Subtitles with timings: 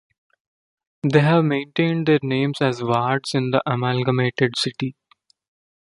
[1.03, 4.95] They have maintained their names as wards in the amalgamated city.